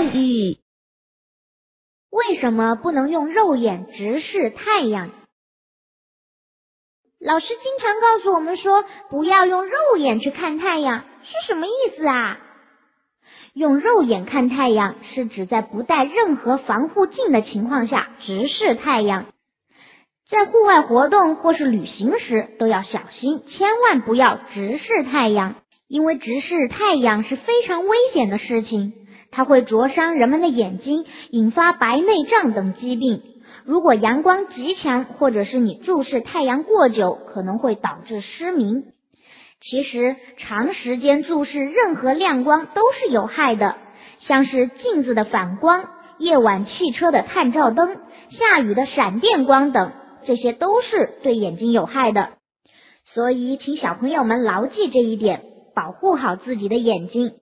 [0.00, 0.56] 成语。
[2.08, 5.10] 为什么不能用肉眼直视太阳？
[7.18, 12.38] 老师经常告诉我们说，不要用肉眼去看太阳，是什么意思啊？
[13.52, 19.26] 用肉眼看太阳，是指在不带任何防护镜的情况下直视太阳。
[20.30, 25.56] 在户外活动或是旅行时，都要小心，千万不要直视太阳，
[25.90, 28.92] 因为直视太阳是非常危险的事情，
[29.32, 33.24] 它会灼伤人们的眼睛，引发白内障等疾病。
[33.64, 38.84] 如果阳光极强，或者是你注视太阳过久，可能会导致失明。
[39.60, 43.76] 其实，长时间注视任何亮光都是有害的，
[44.20, 45.88] 像是镜子的反光、
[46.18, 47.96] 夜晚汽车的探照灯、
[48.30, 49.90] 下雨的闪电光等，
[50.24, 52.34] 这些都是对眼睛有害的。
[53.12, 57.40] 所以，请小朋友们牢记这一点，保护好自己的眼睛。